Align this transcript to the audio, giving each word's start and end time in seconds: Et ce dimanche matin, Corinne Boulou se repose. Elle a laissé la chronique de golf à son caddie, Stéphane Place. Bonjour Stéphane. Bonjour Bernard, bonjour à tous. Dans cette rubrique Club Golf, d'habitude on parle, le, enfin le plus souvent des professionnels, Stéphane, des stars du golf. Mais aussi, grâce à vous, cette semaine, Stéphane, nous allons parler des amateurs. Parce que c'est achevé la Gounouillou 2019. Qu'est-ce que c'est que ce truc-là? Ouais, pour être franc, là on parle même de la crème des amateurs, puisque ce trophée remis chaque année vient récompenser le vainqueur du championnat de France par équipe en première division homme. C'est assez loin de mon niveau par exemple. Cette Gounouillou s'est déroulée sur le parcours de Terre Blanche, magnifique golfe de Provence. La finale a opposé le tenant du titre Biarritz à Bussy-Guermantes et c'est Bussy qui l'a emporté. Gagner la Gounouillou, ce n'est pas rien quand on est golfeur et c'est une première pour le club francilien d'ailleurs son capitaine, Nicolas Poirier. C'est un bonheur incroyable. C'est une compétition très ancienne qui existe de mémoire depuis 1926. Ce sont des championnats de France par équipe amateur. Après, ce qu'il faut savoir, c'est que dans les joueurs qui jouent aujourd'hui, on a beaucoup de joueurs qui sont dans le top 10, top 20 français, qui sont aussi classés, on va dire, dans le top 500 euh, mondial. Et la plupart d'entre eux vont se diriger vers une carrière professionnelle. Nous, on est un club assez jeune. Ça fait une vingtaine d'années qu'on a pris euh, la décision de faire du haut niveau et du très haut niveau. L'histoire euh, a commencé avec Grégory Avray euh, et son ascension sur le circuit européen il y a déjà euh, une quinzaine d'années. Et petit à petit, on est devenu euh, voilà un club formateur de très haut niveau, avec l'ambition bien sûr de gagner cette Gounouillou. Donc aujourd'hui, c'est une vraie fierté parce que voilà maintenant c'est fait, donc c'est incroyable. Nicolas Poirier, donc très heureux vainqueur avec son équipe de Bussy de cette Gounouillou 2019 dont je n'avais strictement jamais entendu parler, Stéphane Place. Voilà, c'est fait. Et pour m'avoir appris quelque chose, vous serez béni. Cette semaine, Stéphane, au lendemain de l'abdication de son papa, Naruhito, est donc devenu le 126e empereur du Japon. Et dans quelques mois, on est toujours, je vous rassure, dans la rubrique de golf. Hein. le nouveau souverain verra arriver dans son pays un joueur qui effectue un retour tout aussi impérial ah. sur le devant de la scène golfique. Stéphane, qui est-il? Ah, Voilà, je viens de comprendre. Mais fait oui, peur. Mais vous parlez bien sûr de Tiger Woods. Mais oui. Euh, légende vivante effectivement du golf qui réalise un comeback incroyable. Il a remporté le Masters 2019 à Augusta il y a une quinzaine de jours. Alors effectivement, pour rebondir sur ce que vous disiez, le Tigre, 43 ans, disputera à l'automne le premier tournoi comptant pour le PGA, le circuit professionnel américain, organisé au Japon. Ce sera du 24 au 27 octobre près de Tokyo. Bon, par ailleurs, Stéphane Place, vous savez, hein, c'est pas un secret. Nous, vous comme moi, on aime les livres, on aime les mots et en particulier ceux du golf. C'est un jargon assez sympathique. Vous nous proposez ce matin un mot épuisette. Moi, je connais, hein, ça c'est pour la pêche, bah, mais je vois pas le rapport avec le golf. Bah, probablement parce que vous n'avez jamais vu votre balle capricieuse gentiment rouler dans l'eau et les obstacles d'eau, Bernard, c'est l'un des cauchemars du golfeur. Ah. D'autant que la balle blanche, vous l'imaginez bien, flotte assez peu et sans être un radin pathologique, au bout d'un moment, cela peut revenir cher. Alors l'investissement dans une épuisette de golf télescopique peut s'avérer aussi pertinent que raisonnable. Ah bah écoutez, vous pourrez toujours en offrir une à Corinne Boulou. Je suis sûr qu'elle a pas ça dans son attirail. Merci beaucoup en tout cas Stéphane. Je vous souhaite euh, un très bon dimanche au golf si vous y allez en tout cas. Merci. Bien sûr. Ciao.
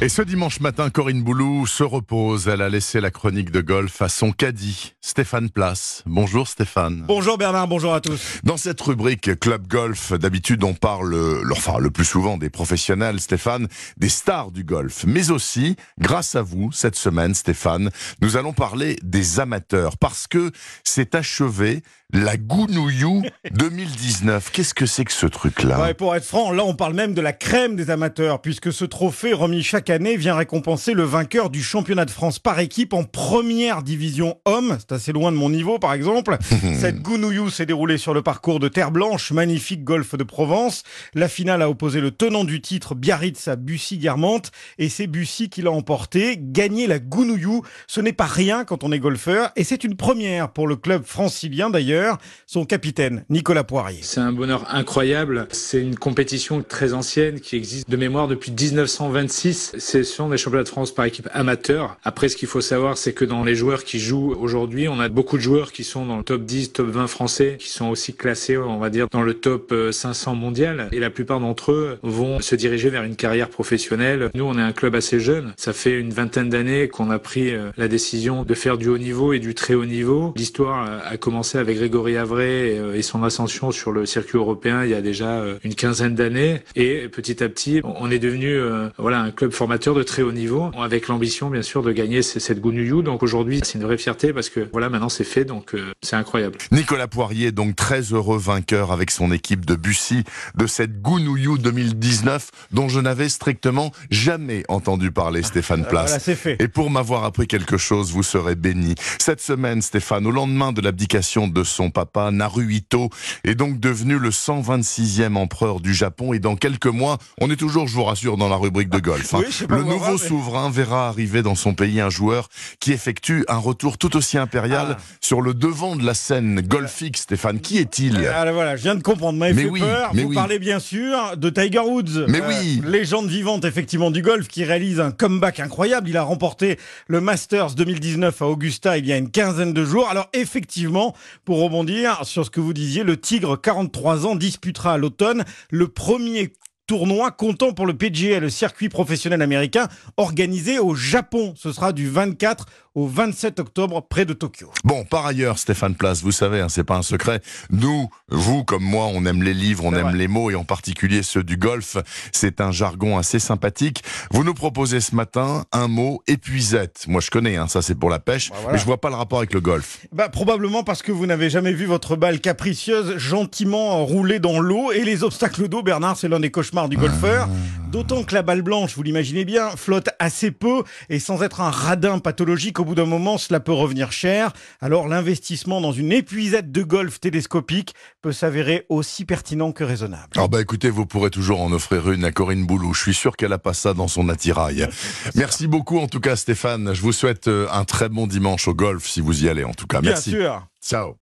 Et 0.00 0.08
ce 0.08 0.22
dimanche 0.22 0.58
matin, 0.60 0.90
Corinne 0.90 1.22
Boulou 1.22 1.66
se 1.66 1.84
repose. 1.84 2.48
Elle 2.48 2.62
a 2.62 2.68
laissé 2.68 3.00
la 3.00 3.12
chronique 3.12 3.50
de 3.50 3.60
golf 3.60 4.02
à 4.02 4.08
son 4.08 4.32
caddie, 4.32 4.94
Stéphane 5.00 5.50
Place. 5.50 6.02
Bonjour 6.04 6.48
Stéphane. 6.48 7.04
Bonjour 7.06 7.38
Bernard, 7.38 7.68
bonjour 7.68 7.94
à 7.94 8.00
tous. 8.00 8.40
Dans 8.42 8.56
cette 8.56 8.80
rubrique 8.80 9.38
Club 9.38 9.68
Golf, 9.68 10.12
d'habitude 10.12 10.64
on 10.64 10.74
parle, 10.74 11.10
le, 11.10 11.52
enfin 11.52 11.78
le 11.78 11.90
plus 11.90 12.04
souvent 12.04 12.36
des 12.36 12.50
professionnels, 12.50 13.20
Stéphane, 13.20 13.68
des 13.96 14.08
stars 14.08 14.50
du 14.50 14.64
golf. 14.64 15.04
Mais 15.06 15.30
aussi, 15.30 15.76
grâce 15.98 16.34
à 16.34 16.42
vous, 16.42 16.72
cette 16.72 16.96
semaine, 16.96 17.32
Stéphane, 17.32 17.90
nous 18.20 18.36
allons 18.36 18.52
parler 18.52 18.98
des 19.02 19.38
amateurs. 19.38 19.96
Parce 19.96 20.26
que 20.26 20.50
c'est 20.82 21.14
achevé 21.14 21.82
la 22.14 22.36
Gounouillou 22.36 23.22
2019. 23.50 24.52
Qu'est-ce 24.52 24.72
que 24.72 24.86
c'est 24.86 25.04
que 25.04 25.12
ce 25.12 25.26
truc-là? 25.26 25.80
Ouais, 25.80 25.94
pour 25.94 26.14
être 26.14 26.24
franc, 26.24 26.52
là 26.52 26.64
on 26.64 26.74
parle 26.74 26.94
même 26.94 27.12
de 27.12 27.20
la 27.20 27.32
crème 27.32 27.74
des 27.74 27.90
amateurs, 27.90 28.40
puisque 28.40 28.72
ce 28.72 28.84
trophée 28.84 29.32
remis 29.32 29.64
chaque 29.64 29.90
année 29.90 30.16
vient 30.16 30.36
récompenser 30.36 30.92
le 30.94 31.02
vainqueur 31.02 31.50
du 31.50 31.60
championnat 31.60 32.04
de 32.04 32.12
France 32.12 32.38
par 32.38 32.60
équipe 32.60 32.92
en 32.92 33.02
première 33.02 33.82
division 33.82 34.38
homme. 34.44 34.76
C'est 34.78 34.92
assez 34.92 35.12
loin 35.12 35.32
de 35.32 35.36
mon 35.36 35.50
niveau 35.50 35.80
par 35.80 35.92
exemple. 35.92 36.38
Cette 36.78 37.02
Gounouillou 37.02 37.50
s'est 37.50 37.66
déroulée 37.66 37.98
sur 37.98 38.14
le 38.14 38.22
parcours 38.22 38.60
de 38.60 38.68
Terre 38.68 38.92
Blanche, 38.92 39.32
magnifique 39.32 39.82
golfe 39.82 40.14
de 40.14 40.22
Provence. 40.22 40.84
La 41.14 41.26
finale 41.26 41.62
a 41.62 41.68
opposé 41.68 42.00
le 42.00 42.12
tenant 42.12 42.44
du 42.44 42.60
titre 42.60 42.94
Biarritz 42.94 43.48
à 43.48 43.56
Bussy-Guermantes 43.56 44.52
et 44.78 44.88
c'est 44.88 45.08
Bussy 45.08 45.48
qui 45.48 45.62
l'a 45.62 45.72
emporté. 45.72 46.36
Gagner 46.38 46.86
la 46.86 47.00
Gounouillou, 47.00 47.62
ce 47.88 48.00
n'est 48.00 48.12
pas 48.12 48.26
rien 48.26 48.64
quand 48.64 48.84
on 48.84 48.92
est 48.92 49.00
golfeur 49.00 49.50
et 49.56 49.64
c'est 49.64 49.82
une 49.82 49.96
première 49.96 50.52
pour 50.52 50.68
le 50.68 50.76
club 50.76 51.04
francilien 51.04 51.70
d'ailleurs 51.70 52.03
son 52.46 52.64
capitaine, 52.64 53.24
Nicolas 53.30 53.64
Poirier. 53.64 54.00
C'est 54.02 54.20
un 54.20 54.32
bonheur 54.32 54.66
incroyable. 54.74 55.48
C'est 55.50 55.80
une 55.80 55.96
compétition 55.96 56.62
très 56.62 56.92
ancienne 56.92 57.40
qui 57.40 57.56
existe 57.56 57.88
de 57.88 57.96
mémoire 57.96 58.28
depuis 58.28 58.52
1926. 58.52 59.74
Ce 59.78 60.02
sont 60.02 60.28
des 60.28 60.36
championnats 60.36 60.64
de 60.64 60.68
France 60.68 60.94
par 60.94 61.04
équipe 61.04 61.28
amateur. 61.32 61.96
Après, 62.04 62.28
ce 62.28 62.36
qu'il 62.36 62.48
faut 62.48 62.60
savoir, 62.60 62.98
c'est 62.98 63.12
que 63.12 63.24
dans 63.24 63.44
les 63.44 63.54
joueurs 63.54 63.84
qui 63.84 63.98
jouent 63.98 64.36
aujourd'hui, 64.38 64.88
on 64.88 65.00
a 65.00 65.08
beaucoup 65.08 65.36
de 65.36 65.42
joueurs 65.42 65.72
qui 65.72 65.84
sont 65.84 66.06
dans 66.06 66.18
le 66.18 66.24
top 66.24 66.44
10, 66.44 66.72
top 66.72 66.88
20 66.88 67.06
français, 67.06 67.56
qui 67.58 67.68
sont 67.68 67.86
aussi 67.86 68.14
classés, 68.14 68.56
on 68.56 68.78
va 68.78 68.90
dire, 68.90 69.08
dans 69.10 69.22
le 69.22 69.34
top 69.34 69.74
500 69.90 70.32
euh, 70.32 70.34
mondial. 70.34 70.88
Et 70.92 71.00
la 71.00 71.10
plupart 71.10 71.40
d'entre 71.40 71.72
eux 71.72 71.98
vont 72.02 72.40
se 72.40 72.54
diriger 72.54 72.90
vers 72.90 73.04
une 73.04 73.16
carrière 73.16 73.48
professionnelle. 73.48 74.30
Nous, 74.34 74.44
on 74.44 74.58
est 74.58 74.62
un 74.62 74.72
club 74.72 74.94
assez 74.94 75.20
jeune. 75.20 75.52
Ça 75.56 75.72
fait 75.72 75.98
une 75.98 76.10
vingtaine 76.10 76.48
d'années 76.48 76.88
qu'on 76.88 77.10
a 77.10 77.18
pris 77.18 77.54
euh, 77.54 77.70
la 77.76 77.88
décision 77.88 78.44
de 78.44 78.54
faire 78.54 78.78
du 78.78 78.88
haut 78.88 78.98
niveau 78.98 79.32
et 79.32 79.38
du 79.38 79.54
très 79.54 79.74
haut 79.74 79.86
niveau. 79.86 80.32
L'histoire 80.36 80.86
euh, 80.88 80.98
a 81.04 81.16
commencé 81.16 81.58
avec 81.58 81.78
Grégory 81.84 82.16
Avray 82.16 82.78
euh, 82.78 82.94
et 82.94 83.02
son 83.02 83.22
ascension 83.24 83.70
sur 83.70 83.92
le 83.92 84.06
circuit 84.06 84.38
européen 84.38 84.84
il 84.84 84.90
y 84.90 84.94
a 84.94 85.02
déjà 85.02 85.32
euh, 85.32 85.58
une 85.64 85.74
quinzaine 85.74 86.14
d'années. 86.14 86.62
Et 86.76 87.08
petit 87.08 87.44
à 87.44 87.48
petit, 87.50 87.82
on 87.84 88.10
est 88.10 88.18
devenu 88.18 88.48
euh, 88.48 88.88
voilà 88.96 89.20
un 89.20 89.30
club 89.30 89.52
formateur 89.52 89.94
de 89.94 90.02
très 90.02 90.22
haut 90.22 90.32
niveau, 90.32 90.70
avec 90.80 91.08
l'ambition 91.08 91.50
bien 91.50 91.60
sûr 91.60 91.82
de 91.82 91.92
gagner 91.92 92.22
cette 92.22 92.60
Gounouillou. 92.60 93.02
Donc 93.02 93.22
aujourd'hui, 93.22 93.60
c'est 93.62 93.78
une 93.78 93.84
vraie 93.84 93.98
fierté 93.98 94.32
parce 94.32 94.48
que 94.48 94.66
voilà 94.72 94.88
maintenant 94.88 95.10
c'est 95.10 95.24
fait, 95.24 95.44
donc 95.44 95.76
c'est 96.00 96.16
incroyable. 96.16 96.56
Nicolas 96.72 97.06
Poirier, 97.06 97.52
donc 97.52 97.76
très 97.76 98.00
heureux 98.00 98.38
vainqueur 98.38 98.90
avec 98.90 99.10
son 99.10 99.30
équipe 99.30 99.66
de 99.66 99.74
Bussy 99.74 100.24
de 100.54 100.66
cette 100.66 101.02
Gounouillou 101.02 101.58
2019 101.58 102.50
dont 102.72 102.88
je 102.88 103.00
n'avais 103.00 103.28
strictement 103.28 103.92
jamais 104.10 104.64
entendu 104.68 105.10
parler, 105.10 105.42
Stéphane 105.42 105.84
Place. 105.84 106.06
Voilà, 106.06 106.18
c'est 106.18 106.34
fait. 106.34 106.56
Et 106.60 106.68
pour 106.68 106.88
m'avoir 106.88 107.24
appris 107.24 107.46
quelque 107.46 107.76
chose, 107.76 108.10
vous 108.12 108.22
serez 108.22 108.54
béni. 108.54 108.94
Cette 109.18 109.42
semaine, 109.42 109.82
Stéphane, 109.82 110.26
au 110.26 110.30
lendemain 110.30 110.72
de 110.72 110.80
l'abdication 110.80 111.46
de 111.46 111.62
son 111.74 111.90
papa, 111.90 112.30
Naruhito, 112.30 113.10
est 113.44 113.54
donc 113.54 113.80
devenu 113.80 114.18
le 114.18 114.30
126e 114.30 115.36
empereur 115.36 115.80
du 115.80 115.92
Japon. 115.92 116.32
Et 116.32 116.38
dans 116.38 116.56
quelques 116.56 116.86
mois, 116.86 117.18
on 117.40 117.50
est 117.50 117.56
toujours, 117.56 117.88
je 117.88 117.94
vous 117.94 118.04
rassure, 118.04 118.36
dans 118.36 118.48
la 118.48 118.56
rubrique 118.56 118.88
de 118.88 118.98
golf. 118.98 119.34
Hein. 119.34 119.42
le 119.68 119.82
nouveau 119.82 120.16
souverain 120.16 120.70
verra 120.70 121.08
arriver 121.08 121.42
dans 121.42 121.54
son 121.54 121.74
pays 121.74 122.00
un 122.00 122.10
joueur 122.10 122.48
qui 122.80 122.92
effectue 122.92 123.44
un 123.48 123.56
retour 123.56 123.98
tout 123.98 124.16
aussi 124.16 124.38
impérial 124.38 124.96
ah. 124.98 125.02
sur 125.20 125.40
le 125.40 125.54
devant 125.54 125.96
de 125.96 126.04
la 126.04 126.14
scène 126.14 126.60
golfique. 126.60 127.16
Stéphane, 127.16 127.60
qui 127.60 127.78
est-il? 127.78 128.26
Ah, 128.34 128.50
Voilà, 128.52 128.76
je 128.76 128.82
viens 128.82 128.94
de 128.94 129.02
comprendre. 129.02 129.38
Mais 129.38 129.52
fait 129.52 129.68
oui, 129.68 129.80
peur. 129.80 130.10
Mais 130.14 130.22
vous 130.22 130.32
parlez 130.32 130.58
bien 130.58 130.78
sûr 130.78 131.36
de 131.36 131.50
Tiger 131.50 131.80
Woods. 131.80 132.26
Mais 132.28 132.40
oui. 132.40 132.82
Euh, 132.84 132.90
légende 132.90 133.28
vivante 133.28 133.64
effectivement 133.64 134.10
du 134.10 134.22
golf 134.22 134.48
qui 134.48 134.64
réalise 134.64 135.00
un 135.00 135.10
comeback 135.10 135.60
incroyable. 135.60 136.08
Il 136.08 136.16
a 136.16 136.22
remporté 136.22 136.78
le 137.08 137.20
Masters 137.20 137.74
2019 137.74 138.40
à 138.40 138.46
Augusta 138.46 138.98
il 138.98 139.06
y 139.06 139.12
a 139.12 139.16
une 139.16 139.30
quinzaine 139.30 139.72
de 139.72 139.84
jours. 139.84 140.08
Alors 140.08 140.28
effectivement, 140.32 141.14
pour 141.44 141.62
rebondir 141.64 142.24
sur 142.24 142.44
ce 142.44 142.50
que 142.50 142.60
vous 142.60 142.72
disiez, 142.72 143.02
le 143.02 143.18
Tigre, 143.18 143.60
43 143.60 144.26
ans, 144.26 144.36
disputera 144.36 144.94
à 144.94 144.98
l'automne 144.98 145.44
le 145.70 145.88
premier 145.88 146.52
tournoi 146.86 147.30
comptant 147.30 147.72
pour 147.72 147.86
le 147.86 147.96
PGA, 147.96 148.40
le 148.40 148.50
circuit 148.50 148.88
professionnel 148.88 149.40
américain, 149.40 149.88
organisé 150.16 150.78
au 150.78 150.94
Japon. 150.94 151.54
Ce 151.56 151.72
sera 151.72 151.92
du 151.92 152.08
24 152.08 152.66
au 152.94 153.06
27 153.06 153.60
octobre 153.60 154.06
près 154.08 154.24
de 154.24 154.32
Tokyo. 154.32 154.70
Bon, 154.84 155.04
par 155.04 155.26
ailleurs, 155.26 155.58
Stéphane 155.58 155.94
Place, 155.94 156.22
vous 156.22 156.32
savez, 156.32 156.60
hein, 156.60 156.68
c'est 156.68 156.84
pas 156.84 156.96
un 156.96 157.02
secret. 157.02 157.40
Nous, 157.70 158.08
vous 158.28 158.64
comme 158.64 158.84
moi, 158.84 159.06
on 159.06 159.24
aime 159.26 159.42
les 159.42 159.54
livres, 159.54 159.84
on 159.84 159.94
aime 159.94 160.14
les 160.14 160.28
mots 160.28 160.50
et 160.50 160.54
en 160.54 160.64
particulier 160.64 161.22
ceux 161.22 161.42
du 161.42 161.56
golf. 161.56 161.96
C'est 162.32 162.60
un 162.60 162.70
jargon 162.70 163.18
assez 163.18 163.38
sympathique. 163.38 164.02
Vous 164.30 164.44
nous 164.44 164.54
proposez 164.54 165.00
ce 165.00 165.14
matin 165.14 165.64
un 165.72 165.88
mot 165.88 166.22
épuisette. 166.26 167.04
Moi, 167.08 167.20
je 167.20 167.30
connais, 167.30 167.56
hein, 167.56 167.66
ça 167.68 167.82
c'est 167.82 167.94
pour 167.94 168.10
la 168.10 168.20
pêche, 168.20 168.50
bah, 168.50 168.72
mais 168.72 168.78
je 168.78 168.84
vois 168.84 169.00
pas 169.00 169.08
le 169.08 169.16
rapport 169.16 169.38
avec 169.38 169.52
le 169.52 169.60
golf. 169.60 170.06
Bah, 170.12 170.28
probablement 170.28 170.84
parce 170.84 171.02
que 171.02 171.12
vous 171.12 171.26
n'avez 171.26 171.50
jamais 171.50 171.72
vu 171.72 171.86
votre 171.86 172.16
balle 172.16 172.40
capricieuse 172.40 173.16
gentiment 173.16 174.04
rouler 174.04 174.38
dans 174.38 174.60
l'eau 174.60 174.92
et 174.92 175.04
les 175.04 175.24
obstacles 175.24 175.68
d'eau, 175.68 175.82
Bernard, 175.82 176.16
c'est 176.16 176.28
l'un 176.28 176.40
des 176.40 176.50
cauchemars 176.50 176.88
du 176.88 176.96
golfeur. 176.96 177.48
Ah. 177.50 177.83
D'autant 177.94 178.24
que 178.24 178.34
la 178.34 178.42
balle 178.42 178.62
blanche, 178.62 178.96
vous 178.96 179.04
l'imaginez 179.04 179.44
bien, 179.44 179.70
flotte 179.76 180.08
assez 180.18 180.50
peu 180.50 180.82
et 181.10 181.20
sans 181.20 181.44
être 181.44 181.60
un 181.60 181.70
radin 181.70 182.18
pathologique, 182.18 182.80
au 182.80 182.84
bout 182.84 182.96
d'un 182.96 183.06
moment, 183.06 183.38
cela 183.38 183.60
peut 183.60 183.70
revenir 183.70 184.10
cher. 184.10 184.52
Alors 184.80 185.06
l'investissement 185.06 185.80
dans 185.80 185.92
une 185.92 186.10
épuisette 186.10 186.72
de 186.72 186.82
golf 186.82 187.20
télescopique 187.20 187.94
peut 188.20 188.32
s'avérer 188.32 188.84
aussi 188.88 189.24
pertinent 189.24 189.70
que 189.70 189.84
raisonnable. 189.84 190.30
Ah 190.34 190.48
bah 190.48 190.60
écoutez, 190.60 190.90
vous 190.90 191.06
pourrez 191.06 191.30
toujours 191.30 191.60
en 191.60 191.70
offrir 191.70 192.10
une 192.10 192.24
à 192.24 192.32
Corinne 192.32 192.66
Boulou. 192.66 192.94
Je 192.94 193.00
suis 193.00 193.14
sûr 193.14 193.36
qu'elle 193.36 193.52
a 193.52 193.58
pas 193.58 193.74
ça 193.74 193.94
dans 193.94 194.08
son 194.08 194.28
attirail. 194.28 194.88
Merci 195.36 195.68
beaucoup 195.68 196.00
en 196.00 196.08
tout 196.08 196.18
cas 196.18 196.34
Stéphane. 196.34 196.94
Je 196.94 197.00
vous 197.00 197.12
souhaite 197.12 197.46
euh, 197.46 197.68
un 197.70 197.84
très 197.84 198.08
bon 198.08 198.26
dimanche 198.26 198.66
au 198.66 198.74
golf 198.74 199.06
si 199.06 199.20
vous 199.20 199.44
y 199.44 199.48
allez 199.48 199.62
en 199.62 199.72
tout 199.72 199.86
cas. 199.86 200.00
Merci. 200.02 200.30
Bien 200.30 200.40
sûr. 200.40 200.66
Ciao. 200.82 201.12